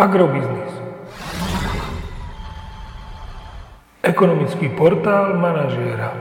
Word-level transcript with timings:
Agrobiznis. 0.00 0.72
Ekonomický 4.00 4.72
portál 4.72 5.36
manažéra. 5.36 6.16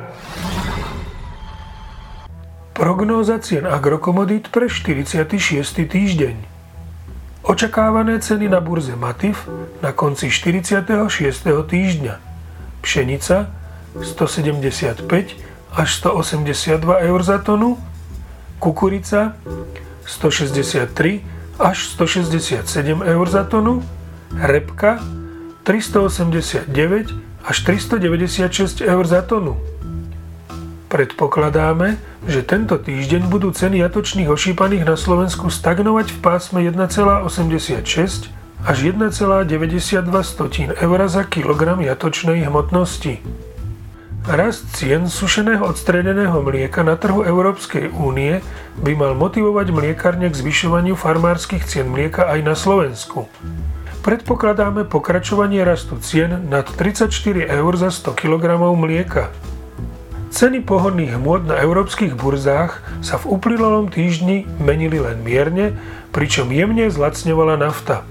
Prognóza 2.76 3.40
cien 3.40 3.64
agrokomodít 3.64 4.52
pre 4.52 4.68
46. 4.68 5.88
týždeň. 5.88 6.36
Očakávané 7.48 8.20
ceny 8.20 8.52
na 8.52 8.60
burze 8.60 9.00
Matif 9.00 9.48
na 9.80 9.96
konci 9.96 10.28
46. 10.28 10.84
týždňa. 11.48 12.20
Pšenica 12.84 13.48
175 13.96 15.08
až 15.72 15.90
182 16.04 16.84
eur 16.84 17.20
za 17.24 17.40
tonu, 17.40 17.80
kukurica 18.60 19.40
163 20.04 21.39
až 21.60 21.92
167 22.00 23.04
eur 23.04 23.26
za 23.30 23.44
tonu, 23.44 23.84
repka 24.32 25.04
389 25.64 27.14
až 27.44 27.58
396 27.62 28.82
eur 28.82 29.04
za 29.06 29.22
tonu. 29.22 29.60
Predpokladáme, 30.90 32.02
že 32.26 32.42
tento 32.42 32.82
týždeň 32.82 33.30
budú 33.30 33.54
ceny 33.54 33.78
jatočných 33.86 34.26
ošípaných 34.26 34.90
na 34.90 34.98
Slovensku 34.98 35.54
stagnovať 35.54 36.16
v 36.16 36.18
pásme 36.18 36.60
1,86 36.66 38.34
až 38.66 38.78
1,92 38.82 39.46
eur 40.74 41.00
za 41.06 41.24
kilogram 41.30 41.80
jatočnej 41.80 42.42
hmotnosti. 42.50 43.22
Rast 44.28 44.76
cien 44.76 45.08
sušeného 45.08 45.64
odstredeného 45.64 46.44
mlieka 46.44 46.84
na 46.84 47.00
trhu 47.00 47.24
Európskej 47.24 47.88
únie 47.96 48.44
by 48.84 48.92
mal 48.92 49.16
motivovať 49.16 49.72
mliekarne 49.72 50.28
k 50.28 50.36
zvyšovaniu 50.36 51.00
farmárskych 51.00 51.64
cien 51.64 51.88
mlieka 51.88 52.28
aj 52.28 52.40
na 52.44 52.52
Slovensku. 52.52 53.32
Predpokladáme 54.04 54.84
pokračovanie 54.84 55.64
rastu 55.64 55.96
cien 56.04 56.52
nad 56.52 56.68
34 56.68 57.08
eur 57.48 57.72
za 57.80 57.96
100 57.96 58.20
kg 58.20 58.60
mlieka. 58.60 59.32
Ceny 60.36 60.68
pohodných 60.68 61.16
hmôt 61.16 61.42
na 61.48 61.56
európskych 61.56 62.20
burzách 62.20 62.84
sa 63.00 63.16
v 63.24 63.40
uplynulom 63.40 63.88
týždni 63.88 64.44
menili 64.60 65.00
len 65.00 65.24
mierne, 65.24 65.80
pričom 66.12 66.52
jemne 66.52 66.92
zlacňovala 66.92 67.56
nafta. 67.56 68.04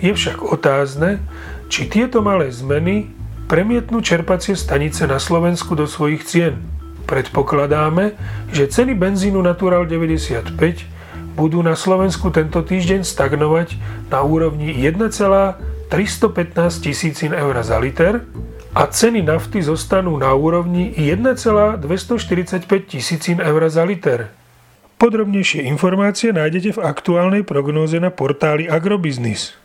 Je 0.00 0.16
však 0.16 0.40
otázne, 0.40 1.20
či 1.68 1.86
tieto 1.86 2.24
malé 2.24 2.48
zmeny 2.48 3.12
premietnú 3.50 3.98
čerpacie 3.98 4.54
stanice 4.54 5.10
na 5.10 5.18
Slovensku 5.18 5.74
do 5.74 5.90
svojich 5.90 6.22
cien. 6.22 6.62
Predpokladáme, 7.10 8.14
že 8.54 8.70
ceny 8.70 8.94
benzínu 8.94 9.42
Natural 9.42 9.90
95 9.90 10.54
budú 11.34 11.58
na 11.58 11.74
Slovensku 11.74 12.30
tento 12.30 12.62
týždeň 12.62 13.02
stagnovať 13.02 13.74
na 14.06 14.22
úrovni 14.22 14.70
1,315 14.70 15.90
tisícin 16.78 17.34
eur 17.34 17.58
za 17.66 17.82
liter 17.82 18.22
a 18.70 18.86
ceny 18.86 19.26
nafty 19.26 19.66
zostanú 19.66 20.14
na 20.14 20.30
úrovni 20.30 20.94
1,245 20.94 22.70
tisícin 22.86 23.42
eur 23.42 23.66
za 23.66 23.82
liter. 23.82 24.30
Podrobnejšie 24.94 25.66
informácie 25.66 26.30
nájdete 26.30 26.78
v 26.78 26.86
aktuálnej 26.86 27.42
prognóze 27.42 27.98
na 27.98 28.14
portáli 28.14 28.70
Agrobiznis. 28.70 29.58